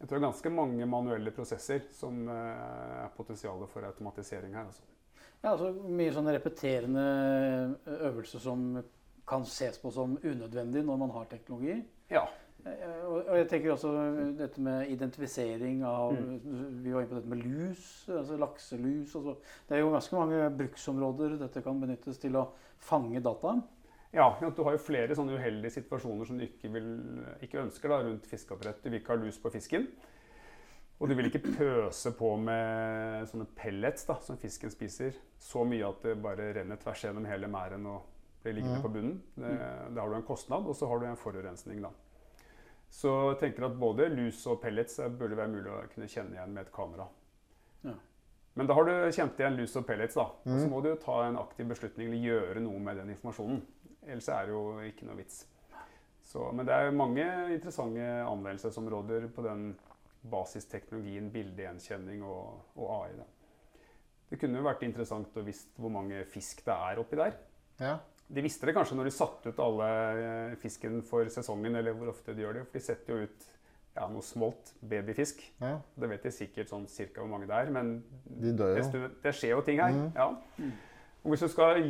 jeg 0.00 0.08
tror 0.08 0.16
det 0.16 0.22
er 0.22 0.28
ganske 0.30 0.50
mange 0.56 0.86
manuelle 0.88 1.30
prosesser 1.36 1.82
som 1.92 2.22
eh, 2.28 3.04
er 3.04 3.10
potensialet 3.16 3.68
for 3.68 3.84
automatisering 3.84 4.54
her. 4.56 4.64
altså. 4.70 4.82
Ja, 5.42 5.52
altså 5.54 5.70
Mye 5.88 6.12
sånne 6.12 6.34
repeterende 6.36 7.04
øvelser 8.08 8.42
som 8.44 8.82
kan 9.28 9.44
ses 9.46 9.78
på 9.78 9.92
som 9.94 10.16
unødvendig 10.24 10.82
når 10.84 10.96
man 11.04 11.12
har 11.14 11.28
teknologi. 11.30 11.82
Ja. 12.10 12.24
Eh, 12.66 13.04
Og 13.06 13.28
og 13.28 13.36
jeg 13.38 13.48
tenker 13.48 13.72
også 13.72 13.90
dette 14.38 14.60
med 14.60 14.88
identifisering 14.90 15.82
av 15.84 16.12
Mm. 16.12 16.82
Vi 16.82 16.92
var 16.92 17.00
inne 17.02 17.08
på 17.10 17.14
dette 17.20 17.28
med 17.28 17.44
lus, 17.44 18.08
altså 18.08 18.36
lakselus. 18.36 19.14
Altså. 19.16 19.36
Det 19.68 19.76
er 19.76 19.80
jo 19.80 19.92
ganske 19.92 20.16
mange 20.16 20.50
bruksområder 20.58 21.38
dette 21.38 21.62
kan 21.62 21.80
benyttes 21.80 22.18
til 22.18 22.36
å 22.36 22.48
fange 22.78 23.20
data. 23.20 23.60
Ja, 24.12 24.36
Du 24.56 24.62
har 24.64 24.72
jo 24.72 24.78
flere 24.82 25.14
sånne 25.14 25.36
uheldige 25.38 25.70
situasjoner 25.70 26.26
som 26.26 26.38
du 26.38 26.44
ikke, 26.44 26.68
vil, 26.74 26.88
ikke 27.42 27.60
ønsker 27.62 27.88
da, 27.92 28.00
rundt 28.02 28.26
fiskeoppdrett. 28.26 28.80
Du 28.82 28.90
vil 28.90 28.98
ikke 29.00 29.14
ha 29.14 29.20
lus 29.22 29.38
på 29.38 29.50
fisken. 29.54 29.86
Og 31.00 31.08
du 31.08 31.14
vil 31.16 31.30
ikke 31.30 31.54
pøse 31.56 32.10
på 32.18 32.32
med 32.42 33.28
sånne 33.30 33.46
pellets 33.56 34.04
da, 34.08 34.18
som 34.20 34.36
fisken 34.36 34.70
spiser. 34.70 35.14
Så 35.40 35.62
mye 35.64 35.86
at 35.88 36.02
det 36.02 36.16
bare 36.22 36.50
renner 36.58 36.76
tvers 36.82 37.04
gjennom 37.06 37.24
hele 37.30 37.48
merden 37.48 37.86
og 37.86 38.02
blir 38.42 38.52
liggende 38.58 38.80
Mhm. 38.80 38.82
på 38.82 38.92
bunnen. 38.92 39.22
Det, 39.36 39.94
da 39.94 40.00
har 40.00 40.08
du 40.10 40.16
en 40.16 40.22
kostnad, 40.26 40.66
og 40.66 40.74
så 40.76 40.88
har 40.88 40.98
du 40.98 41.06
en 41.06 41.16
forurensning. 41.16 41.80
da. 41.82 41.90
Så 42.90 43.08
jeg 43.30 43.38
tenker 43.54 43.66
at 43.66 43.78
både 43.78 44.08
lus 44.10 44.44
og 44.46 44.60
pellets 44.60 44.96
burde 45.18 45.36
være 45.36 45.48
mulig 45.48 45.70
å 45.70 45.88
kunne 45.94 46.08
kjenne 46.08 46.32
igjen 46.34 46.52
med 46.52 46.66
et 46.66 46.72
kamera. 46.72 47.06
Ja. 47.84 47.94
Men 48.56 48.66
da 48.66 48.74
har 48.74 48.84
du 48.84 48.90
kjent 49.12 49.38
igjen 49.38 49.56
lus 49.56 49.76
og 49.76 49.86
pellets, 49.86 50.14
da. 50.14 50.22
Og 50.22 50.44
så 50.44 50.66
Mhm. 50.66 50.70
må 50.70 50.82
du 50.82 50.96
ta 50.96 51.22
en 51.28 51.36
aktiv 51.36 51.68
beslutning 51.68 52.08
eller 52.08 52.18
gjøre 52.26 52.60
noe 52.60 52.78
med 52.80 52.96
den 52.96 53.10
informasjonen. 53.14 53.62
Ellers 54.06 54.28
er 54.32 54.48
det 54.48 54.54
jo 54.54 54.64
ikke 54.86 55.08
noe 55.08 55.18
vits. 55.18 55.44
Så, 56.30 56.44
men 56.54 56.66
det 56.66 56.76
er 56.76 56.94
mange 56.94 57.24
interessante 57.50 58.04
anvendelsesområder 58.22 59.26
på 59.34 59.44
den 59.44 59.72
basisteknologien 60.30 61.30
bildegjenkjenning 61.32 62.22
og, 62.22 62.60
og 62.76 62.90
AI. 63.00 63.12
Da. 63.18 63.26
Det 64.30 64.38
kunne 64.38 64.60
jo 64.60 64.66
vært 64.68 64.84
interessant 64.86 65.36
å 65.40 65.44
visst 65.44 65.72
hvor 65.80 65.90
mange 65.92 66.22
fisk 66.30 66.62
det 66.66 66.76
er 66.76 67.00
oppi 67.02 67.18
der. 67.18 67.38
Ja. 67.80 67.96
De 68.30 68.44
visste 68.44 68.68
det 68.68 68.76
kanskje 68.76 68.94
når 68.94 69.08
de 69.08 69.14
satte 69.16 69.50
ut 69.50 69.62
alle 69.64 69.88
eh, 70.20 70.58
fisken 70.62 71.00
for 71.06 71.26
sesongen, 71.34 71.74
eller 71.80 71.96
hvor 71.98 72.12
ofte 72.12 72.36
de 72.36 72.44
gjør 72.44 72.60
det. 72.60 72.68
For 72.68 72.78
de 72.78 72.84
setter 72.84 73.10
jo 73.16 73.26
ut 73.26 73.48
ja, 73.96 74.06
noe 74.06 74.22
smolt, 74.22 74.70
babyfisk. 74.86 75.42
ja. 75.58 75.72
Det 75.98 76.12
vet 76.12 76.28
de 76.28 76.32
sikkert 76.36 76.70
sånn 76.70 76.86
cirka 76.88 77.24
hvor 77.24 77.32
mange 77.32 77.50
det 77.50 77.58
er, 77.58 77.72
men 77.74 77.96
De 78.22 78.54
det, 78.54 79.10
det 79.24 79.34
skjer 79.34 79.56
jo 79.56 79.64
ting 79.66 79.82
her. 79.82 79.96
Mm. 79.96 80.12
Ja. 80.14 80.70
Og 81.24 81.34
hvis 81.34 81.42
du 81.42 81.50
skal 81.50 81.82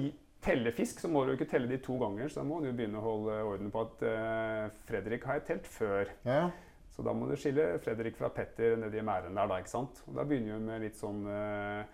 telle 0.44 0.72
fisk, 0.72 1.02
så 1.02 1.10
må 1.12 1.24
du 1.26 1.34
ikke 1.34 1.48
telle 1.50 1.68
de 1.70 1.78
to 1.82 1.96
ganger. 2.00 2.30
Så 2.30 2.40
da 2.40 2.46
må 2.48 2.60
du 2.64 2.70
begynne 2.72 3.00
å 3.00 3.04
holde 3.04 3.38
orden 3.46 3.72
på 3.72 3.84
at 3.86 4.04
uh, 4.06 4.82
Fredrik 4.88 5.26
har 5.28 5.40
jeg 5.40 5.46
telt 5.50 5.70
før. 5.70 6.12
Ja. 6.26 6.42
Så 6.90 7.04
da 7.06 7.14
må 7.16 7.28
du 7.30 7.36
skille 7.38 7.78
Fredrik 7.80 8.18
fra 8.18 8.28
Petter 8.34 8.76
nedi 8.80 9.02
mæren 9.06 9.36
der, 9.38 9.48
da, 9.48 9.60
ikke 9.62 9.72
sant? 9.72 10.02
Og 10.08 10.16
da 10.18 10.24
begynner 10.28 10.58
vi 10.58 10.64
med 10.66 10.82
litt 10.84 10.98
sånn 10.98 11.22
eh, 11.32 11.84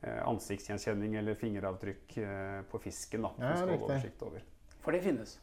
eh, 0.00 0.20
ansiktsgjenkjenning 0.22 1.16
eller 1.20 1.36
fingeravtrykk 1.36 2.14
uh, 2.22 2.60
på 2.70 2.80
fisken, 2.86 3.26
da. 3.26 3.32
Ja, 3.42 3.50
skal 3.58 3.74
oversikt 3.74 4.22
over. 4.24 4.46
For 4.84 4.96
det 4.96 5.02
finnes. 5.04 5.34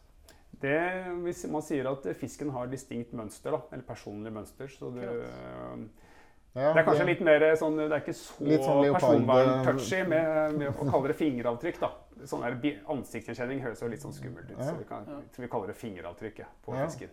Det, 0.63 0.79
hvis 1.25 1.43
man 1.51 1.65
sier 1.65 1.89
at 1.91 2.07
fisken 2.17 2.53
har 2.55 2.71
distinkt 2.71 3.13
mønster, 3.17 3.53
da, 3.53 3.61
eller 3.75 3.85
personlig 3.85 4.31
mønster, 4.33 4.71
så 4.71 4.89
du, 4.95 5.03
Ja, 6.53 6.69
Det 6.73 6.83
er 6.83 6.85
kanskje 6.85 7.05
litt 7.07 7.21
mer 7.25 7.43
sånn 7.57 7.79
Det 7.79 7.87
er 7.89 8.01
ikke 8.03 8.13
så 8.13 8.45
Litt 8.45 8.61
sånn 8.61 8.83
personvern-touchy 8.93 10.03
med, 10.07 10.57
med 10.59 10.67
å 10.69 10.85
kalle 10.91 11.07
det 11.09 11.15
fingeravtrykk, 11.17 11.79
da. 11.81 11.89
Sånn 12.29 12.43
der 12.45 12.75
Ansiktsgjenkjenning 12.93 13.63
høres 13.63 13.81
jo 13.81 13.89
litt 13.89 14.03
sånn 14.05 14.13
skummelt 14.13 14.51
ut, 14.51 14.57
Ja. 14.59 14.67
så 14.69 14.77
vi, 14.77 14.85
kan, 14.85 15.07
Ja. 15.09 15.19
vi 15.37 15.47
kaller 15.49 15.67
det 15.73 15.75
fingeravtrykk 15.79 16.39
ja, 16.43 16.45
på 16.65 16.75
Ja. 16.77 16.85
fisken. 16.85 17.09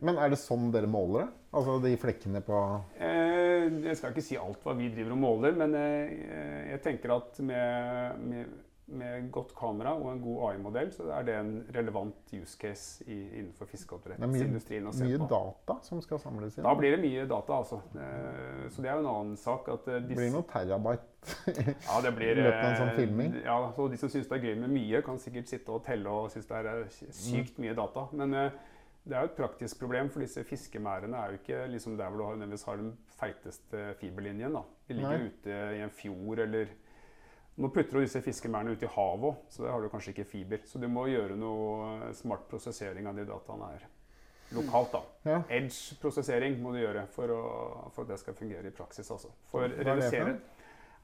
Men 0.00 0.16
er 0.16 0.30
det 0.32 0.38
sånn 0.40 0.70
dere 0.72 0.86
måler 0.88 1.26
det? 1.26 1.32
Altså 1.52 1.74
de 1.82 1.96
flekkene 2.00 2.40
på 2.46 2.60
Eh, 2.98 3.68
jeg 3.84 3.96
skal 3.98 4.12
ikke 4.14 4.22
si 4.24 4.36
alt 4.40 4.62
hva 4.64 4.72
vi 4.78 4.88
driver 4.88 5.12
og 5.12 5.18
måler, 5.18 5.52
men 5.58 5.72
jeg, 5.76 6.22
jeg 6.70 6.82
tenker 6.86 7.12
at 7.16 7.38
med, 7.44 8.18
med, 8.24 8.46
med 8.86 9.30
godt 9.32 9.54
kamera 9.56 9.94
og 9.96 10.10
en 10.12 10.20
god 10.20 10.50
AI-modell, 10.50 10.90
så 10.92 11.06
er 11.16 11.22
det 11.24 11.34
en 11.40 11.52
relevant 11.74 12.32
use 12.36 12.58
case 12.60 13.04
i, 13.08 13.16
innenfor 13.38 13.64
Det 13.64 13.78
er 13.80 14.26
mye, 14.28 14.42
fiskeoppdrettsindustrien 14.50 14.84
mye 14.84 15.28
data 15.30 15.76
som 15.82 16.02
skal 16.04 16.18
samles 16.20 16.58
inn. 16.58 16.64
Da 16.66 16.74
blir 16.76 16.92
det 16.96 17.00
mye 17.00 17.24
data, 17.30 17.56
altså. 17.62 17.80
Eh, 17.96 18.68
Så 18.70 18.82
det 18.82 18.90
er 18.90 18.94
jo 18.98 19.06
en 19.06 19.10
annen 19.14 19.36
sak 19.40 19.68
at 19.72 19.88
eh, 19.88 19.94
Det 20.02 20.08
disse 20.10 20.20
blir 20.20 20.34
noen 20.36 20.48
terabyte. 20.52 21.10
Ja, 21.88 22.00
det 22.04 22.12
blir 22.18 22.34
i 22.36 22.42
løpet 22.44 22.60
av 22.60 22.70
en 22.70 22.76
sånn 22.82 22.92
eh, 22.92 22.98
filming. 23.00 23.34
Ja, 23.46 23.56
så 23.72 23.88
De 23.88 23.96
som 23.96 24.12
syns 24.12 24.28
det 24.28 24.36
er 24.38 24.46
gøy 24.50 24.60
med 24.60 24.70
mye, 24.76 25.02
kan 25.06 25.18
sikkert 25.18 25.48
sitte 25.48 25.72
og 25.72 25.84
telle 25.88 26.08
og 26.12 26.30
synes 26.30 26.46
det 26.52 26.60
er 26.60 26.70
eh, 26.84 26.88
sykt 27.10 27.56
Mm. 27.58 27.64
mye 27.64 27.74
data. 27.80 28.06
Men 28.12 28.30
det 29.04 29.16
er 29.16 29.20
jo 29.24 29.32
et 29.32 29.36
praktisk 29.36 29.78
problem, 29.80 30.08
for 30.12 30.20
disse 30.20 30.44
fiskemerdene 30.44 31.16
er 31.16 31.32
jo 31.32 31.40
ikke 31.40 31.66
liksom 31.72 31.96
der 31.96 32.08
hvor 32.12 32.18
du 32.36 32.44
har, 32.44 32.56
har 32.66 32.76
den 32.76 32.92
feiteste 33.16 33.94
fiberlinjen. 34.00 34.52
da. 34.52 34.62
De 34.88 34.94
ligger 34.94 35.18
Nei. 35.18 35.28
ute 35.32 35.58
i 35.76 35.80
en 35.84 35.90
fjord 35.90 36.38
eller 36.38 36.68
Nå 37.54 37.70
putter 37.70 38.00
du 38.00 38.02
disse 38.02 38.22
fiskemerdene 38.22 38.74
ut 38.74 38.82
i 38.82 38.90
havet 38.90 39.52
så 39.54 39.62
der 39.62 39.70
har 39.70 39.82
du 39.82 39.90
kanskje 39.92 40.10
ikke 40.14 40.26
fiber. 40.26 40.64
Så 40.66 40.80
du 40.82 40.88
må 40.90 41.06
gjøre 41.10 41.36
noe 41.38 41.92
eh, 42.08 42.14
smart 42.18 42.48
prosessering 42.50 43.06
av 43.06 43.18
de 43.18 43.26
dataene 43.28 43.68
her. 43.76 43.86
Lokalt, 44.54 44.92
da. 44.92 45.02
Ja. 45.26 45.38
Edge-prosessering 45.56 46.58
må 46.62 46.74
du 46.74 46.82
gjøre 46.82 47.06
for, 47.14 47.30
å, 47.30 47.44
for 47.94 48.04
at 48.04 48.12
det 48.12 48.18
skal 48.22 48.36
fungere 48.38 48.70
i 48.70 48.74
praksis. 48.74 49.08
altså. 49.10 49.30
For 49.50 49.64
å 49.64 49.68
er 49.68 49.78
det 49.78 49.86
redusere? 49.88 50.34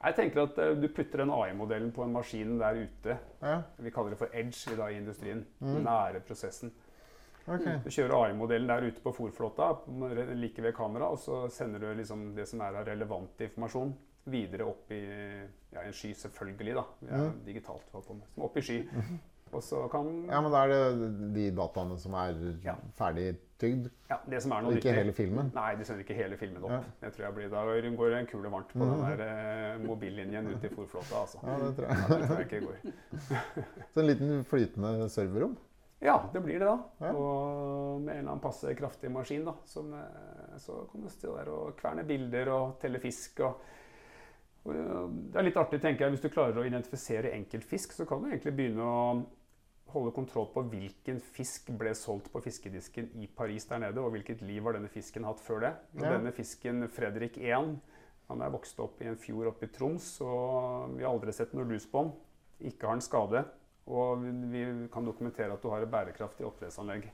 Jeg 0.01 0.17
tenker 0.17 0.43
at 0.47 0.59
eh, 0.61 0.75
Du 0.81 0.87
putter 0.91 1.23
den 1.23 1.33
AI-modellen 1.33 1.91
på 1.95 2.05
en 2.05 2.15
maskin 2.15 2.55
der 2.59 2.83
ute. 2.83 3.17
Ja, 3.41 3.57
Vi 3.77 3.93
kaller 3.93 4.15
det 4.15 4.21
for 4.21 4.35
edge 4.35 4.75
i, 4.75 4.95
industrien. 4.97 5.45
Mm. 5.59 5.81
Nære 5.87 6.23
prosessen. 6.27 6.73
Okay. 7.47 7.79
Du 7.83 7.89
kjører 7.89 8.27
AI-modellen 8.27 8.69
der 8.69 8.85
ute 8.91 9.01
på 9.01 9.13
fòrflåta, 9.17 9.71
like 10.37 10.61
ved 10.61 10.75
kamera, 10.77 11.09
og 11.09 11.19
så 11.19 11.47
sender 11.49 11.81
du 11.81 11.89
liksom 11.97 12.35
det 12.37 12.45
som 12.49 12.61
er 12.61 12.77
av 12.77 12.85
relevant 12.85 13.41
informasjon, 13.41 13.95
videre 14.29 14.65
opp 14.69 14.91
i 14.91 15.01
ja, 15.73 15.81
en 15.85 15.93
sky, 15.93 16.13
selvfølgelig. 16.13 16.75
da. 16.75 16.83
Vi 17.01 17.07
er 17.11 17.29
Mm. 17.29 17.43
digitalt 17.45 17.89
holdt 17.93 18.07
på 18.07 18.13
med. 18.13 18.27
Opp 18.37 18.57
i 18.57 18.61
sky. 18.61 18.79
Og 19.51 19.61
så 19.63 19.89
kan 19.91 20.27
Ja, 20.29 20.39
men 20.41 20.51
da 20.51 20.63
er 20.63 20.69
det 20.71 21.33
de 21.35 21.51
dataene 21.51 21.97
som 21.99 22.13
er 22.13 22.35
Ja. 22.63 22.75
ferdig 22.97 23.37
tygd, 23.59 23.89
ja, 24.09 24.17
det 24.29 24.41
som 24.41 24.51
er 24.51 24.61
noe 24.61 24.73
ikke 24.77 24.93
hele 24.95 25.11
filmen. 25.13 25.51
Nei, 25.53 25.75
de 25.75 25.83
sender 25.85 26.03
ikke 26.03 26.15
hele 26.15 26.37
filmen 26.37 26.63
opp. 26.63 26.71
Ja. 26.71 26.83
Jeg 27.03 27.13
tror 27.13 27.25
jeg 27.25 27.35
blir, 27.35 27.49
Da 27.49 27.65
går 27.65 28.15
en 28.17 28.25
kule 28.27 28.49
varmt 28.49 28.71
på 28.73 28.79
mm. 28.79 28.93
den 28.93 29.17
der 29.17 29.25
eh, 29.25 29.77
mobillinjen 29.85 30.47
ute 30.47 30.65
i 30.65 30.69
fòrflåta. 30.69 31.19
Altså. 31.19 31.39
Ja, 31.43 31.57
det 31.59 31.75
tror 31.75 31.87
jeg. 31.87 31.97
Ja, 31.97 32.17
det 32.17 32.27
tror 32.29 32.37
jeg 32.37 32.47
ikke 32.47 32.65
går. 32.67 32.77
Så 33.93 33.99
en 34.01 34.07
liten 34.07 34.43
flytende 34.45 35.09
serverrom. 35.09 35.57
Ja, 36.01 36.15
det 36.33 36.41
blir 36.41 36.57
det 36.57 36.65
da. 36.65 36.79
Ja. 37.01 37.11
Og 37.13 38.01
med 38.01 38.15
en 38.15 38.19
eller 38.23 38.31
annen 38.31 38.41
passe 38.41 38.73
kraftig 38.73 39.11
maskin, 39.13 39.45
da, 39.45 39.53
som, 39.65 39.93
eh, 39.93 40.57
så 40.57 40.87
kan 40.91 41.01
du 41.01 41.09
stå 41.09 41.35
der 41.37 41.51
og 41.53 41.75
kverne 41.77 42.03
bilder 42.07 42.49
og 42.49 42.79
telle 42.81 42.99
fisk. 43.03 43.39
Og, 43.45 43.59
det 44.65 45.39
er 45.39 45.45
litt 45.47 45.57
artig, 45.57 45.79
tenker 45.81 46.05
jeg, 46.05 46.15
hvis 46.15 46.23
du 46.23 46.29
klarer 46.29 46.59
å 46.61 46.65
identifisere 46.67 47.31
enkeltfisk, 47.33 47.95
så 47.97 48.05
kan 48.05 48.21
du 48.21 48.29
egentlig 48.29 48.53
begynne 48.57 48.85
å 48.85 49.05
holde 49.91 50.13
kontroll 50.15 50.47
på 50.53 50.63
hvilken 50.71 51.17
fisk 51.35 51.71
ble 51.79 51.93
solgt 51.97 52.29
på 52.31 52.41
fiskedisken 52.45 53.09
i 53.19 53.27
Paris 53.27 53.65
der 53.67 53.81
nede, 53.83 54.03
og 54.03 54.13
hvilket 54.15 54.43
liv 54.45 54.63
har 54.67 54.77
denne 54.77 54.91
fisken 54.91 55.25
hatt 55.27 55.41
før 55.43 55.65
det. 55.65 55.71
Ja. 55.97 56.13
Denne 56.13 56.33
fisken, 56.35 56.85
Fredrik 56.93 57.39
1, 57.41 57.73
han 58.31 58.43
er 58.45 58.53
vokst 58.53 58.79
opp 58.79 59.01
i 59.03 59.09
en 59.11 59.19
fjord 59.19 59.49
oppe 59.51 59.67
i 59.67 59.73
Troms, 59.73 60.13
og 60.23 60.93
vi 60.95 61.03
har 61.03 61.11
aldri 61.11 61.33
sett 61.35 61.55
noe 61.57 61.67
lus 61.67 61.89
på 61.89 62.05
han. 62.05 62.13
Ikke 62.69 62.87
har 62.87 62.95
han 62.95 63.03
skade. 63.03 63.43
Og 63.91 64.21
vi 64.21 64.31
vi 64.53 64.87
kan 64.93 65.05
dokumentere 65.07 65.57
at 65.57 65.63
du 65.63 65.71
har 65.73 65.83
et 65.83 65.91
bærekraftig 65.91 66.45
oppdrettsanlegg. 66.47 67.09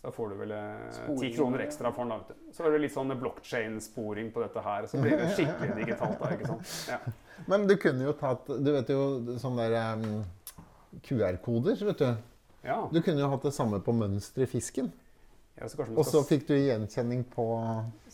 Så 0.00 0.06
da 0.08 0.12
får 0.12 0.28
du 0.28 0.34
vel 0.42 0.52
eh, 0.54 0.98
ti 1.20 1.30
kroner 1.34 1.64
ekstra 1.64 1.90
for 1.92 2.04
den. 2.04 2.12
da, 2.12 2.18
vet 2.22 2.28
du. 2.36 2.52
Så 2.56 2.66
er 2.66 2.74
det 2.76 2.82
litt 2.84 2.94
sånn 2.94 3.14
blokkjein-sporing 3.20 4.28
på 4.34 4.42
dette 4.44 4.62
her, 4.62 4.86
så 4.90 5.00
blir 5.02 5.16
det 5.18 5.30
skikkelig 5.34 5.76
digitalt. 5.82 6.20
da, 6.20 6.32
ikke 6.36 6.50
sant? 6.52 6.74
Ja. 6.92 7.00
Men 7.50 7.66
du 7.68 7.74
kunne 7.80 8.06
jo 8.06 8.12
tatt 8.16 8.46
Du 8.48 8.70
vet 8.72 8.88
jo 8.88 9.00
sånne 9.42 9.66
der 9.68 9.96
um, 9.96 10.22
QR-koder, 11.04 11.82
vet 11.90 11.98
du. 12.04 12.12
ja. 12.68 12.78
Du 12.92 13.02
kunne 13.02 13.20
jo 13.24 13.32
hatt 13.32 13.48
det 13.48 13.52
samme 13.56 13.80
på 13.84 13.92
mønsteret 13.96 14.46
i 14.46 14.52
fisken. 14.56 14.92
ja 15.56 15.68
så, 15.68 15.84
Og 15.96 16.04
så 16.06 16.22
fikk 16.28 16.46
du 16.48 16.54
gjenkjenning 16.56 17.24
på 17.32 17.46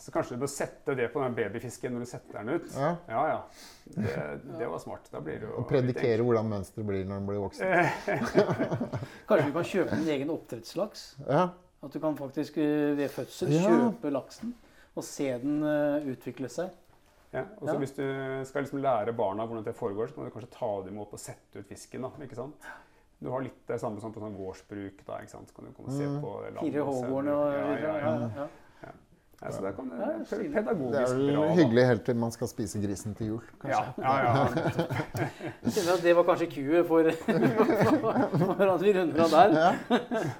så 0.03 0.11
kanskje 0.11 0.35
du 0.35 0.41
bør 0.41 0.49
sette 0.51 0.95
det 0.99 1.05
på 1.13 1.21
den 1.23 1.35
babyfisken 1.37 1.93
når 1.95 2.01
du 2.03 2.07
setter 2.09 2.41
den 2.41 2.57
ut. 2.57 2.65
Ja. 2.75 2.89
Ja, 3.07 3.21
ja. 3.29 3.37
Det, 3.85 4.15
det 4.59 4.67
var 4.67 4.81
smart. 4.83 5.05
Da 5.13 5.21
blir 5.23 5.37
det 5.39 5.47
jo 5.47 5.61
Og 5.61 5.67
predikere 5.69 6.25
hvordan 6.25 6.49
mønsteret 6.51 6.87
blir 6.89 7.05
når 7.07 7.21
den 7.21 7.29
blir 7.29 7.39
voksen. 7.39 7.69
Kanskje 9.29 9.45
du 9.47 9.53
kan 9.55 9.69
kjøpe 9.69 9.99
din 10.01 10.09
egen 10.17 10.33
oppdrettslaks? 10.33 11.05
Ja. 11.23 11.45
At 11.83 11.91
du 11.91 11.99
kan 11.99 12.15
faktisk 12.15 12.57
eh, 12.57 12.93
ved 12.97 13.09
fødsel 13.11 13.51
Ja. 13.51 13.67
kjøpe 13.67 14.11
laksen 14.13 14.53
og 14.95 15.03
se 15.03 15.25
den 15.41 15.63
eh, 15.63 16.05
utvikle 16.13 16.47
seg. 16.49 16.69
Ja, 17.33 17.41
og 17.59 17.67
så 17.67 17.73
Ja. 17.73 17.79
Hvis 17.81 17.95
du 17.97 18.03
skal 18.45 18.63
liksom 18.63 18.81
lære 18.81 19.13
barna 19.17 19.45
hvordan 19.45 19.63
det 19.65 19.75
foregår, 19.75 20.07
så 20.07 20.15
kan 20.15 20.25
du 20.25 20.29
kanskje 20.31 20.51
ta 20.53 20.69
dem 20.85 20.99
opp 21.01 21.13
og 21.13 21.19
sette 21.19 21.59
ut 21.59 21.65
fisken. 21.67 22.01
da, 22.01 22.09
ikke 22.23 22.35
sant? 22.35 22.55
Du 23.23 23.29
har 23.31 23.41
litt 23.41 23.65
det 23.67 23.79
samme 23.81 23.99
som 24.01 24.13
på 24.13 24.19
sånn 24.21 24.35
gårdsbruk. 24.37 25.03
da, 25.07 25.17
ikke 25.19 25.29
sant? 25.31 25.47
Så 25.49 25.55
kan 25.55 25.65
du 25.65 25.71
komme 25.71 25.87
og 25.89 25.93
se 25.97 26.05
Mm. 26.05 26.21
på 26.21 26.31
landet 26.43 26.59
Fire 26.73 26.81
og 26.83 26.93
se- 26.93 27.07
Hågårdene 27.07 27.33
og 27.33 27.53
ja, 27.53 27.79
ja, 27.79 28.29
ja. 28.35 28.47
Ja. 29.43 29.49
Ja, 29.49 29.51
så 29.51 29.61
det 29.65 29.71
kan 29.75 29.89
Ja, 29.99 30.09
det 30.17 30.27
stilig. 30.29 30.49
Det 30.53 30.59
er 30.63 31.13
vel 31.13 31.31
bra. 31.35 31.47
hyggelig 31.57 31.83
helt 31.89 32.03
til 32.07 32.15
man 32.15 32.31
skal 32.31 32.47
spise 32.47 32.79
grisen 32.79 33.15
til 33.19 33.27
jul, 33.33 33.41
kanskje. 33.59 33.93
ja, 33.99 34.13
ja. 34.23 34.45
At 35.93 36.03
det 36.03 36.13
var 36.15 36.23
kanskje 36.29 36.47
kuet 36.53 36.87
for, 36.87 37.09
for 38.57 38.67
at 38.73 38.81
vi 38.85 38.93
runder 38.95 39.23
av 39.25 39.33
der. 39.35 39.57
Ja. 39.59 39.71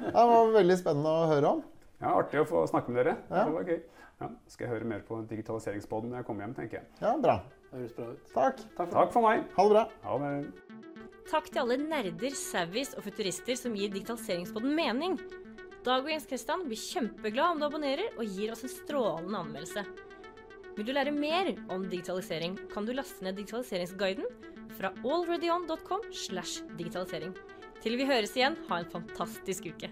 Det 0.07 0.13
var 0.13 0.53
veldig 0.55 0.77
spennende 0.79 1.11
å 1.11 1.25
høre 1.33 1.51
om. 1.57 1.63
ja, 1.99 2.13
Artig 2.15 2.41
å 2.43 2.47
få 2.47 2.63
snakke 2.71 2.91
med 2.95 3.03
dere. 3.03 3.17
Ja. 3.29 3.43
Det 3.43 3.53
var 3.57 3.67
gøy. 3.73 3.81
Ja, 4.23 4.29
skal 4.47 4.67
jeg 4.67 4.73
høre 4.77 4.87
mer 4.87 5.01
på 5.07 5.19
digitaliseringspodden 5.27 6.13
når 6.13 6.21
jeg 6.21 6.27
kommer 6.29 6.45
hjem, 6.45 6.55
tenker 6.61 6.79
jeg. 6.79 6.87
Ja, 7.03 7.13
bra. 7.19 7.37
Høres 7.73 7.95
bra 7.97 8.05
ut. 8.13 8.27
Takk. 8.33 8.61
Takk 8.77 8.87
for 8.87 8.95
Takk 9.01 9.13
for 9.17 9.25
meg. 9.27 9.43
Ha 9.57 9.65
det 9.67 9.73
bra. 9.73 9.85
Ha 10.07 10.17
det. 10.23 10.33
Takk 11.31 11.47
til 11.49 11.61
alle 11.63 11.77
nerder, 11.81 12.35
savvies 12.37 12.93
og 12.99 13.03
futurister 13.07 13.57
som 13.59 13.75
gir 13.79 13.91
digitaliseringspodden 13.95 14.73
mening. 14.77 15.17
Dag 15.83 16.05
og 16.05 16.13
Jens 16.13 16.27
Kristian 16.29 16.61
blir 16.63 16.79
kjempeglad 16.79 17.57
om 17.57 17.59
du 17.59 17.65
abonnerer 17.67 18.13
og 18.15 18.23
gir 18.23 18.53
oss 18.53 18.63
en 18.63 18.71
strålende 18.71 19.41
anmeldelse. 19.41 19.83
Vil 20.77 20.87
du 20.87 20.93
lære 20.95 21.11
mer 21.11 21.49
om 21.73 21.83
digitalisering, 21.91 22.55
kan 22.71 22.87
du 22.87 22.93
laste 22.95 23.25
ned 23.25 23.35
digitaliseringsguiden 23.35 24.29
fra 24.77 24.93
allreadyon.com 25.03 26.07
slash 26.15 26.63
digitalisering. 26.79 27.35
Til 27.83 27.99
vi 27.99 28.07
høres 28.07 28.31
igjen, 28.37 28.55
ha 28.69 28.79
en 28.79 28.89
fantastisk 28.95 29.67
uke. 29.73 29.91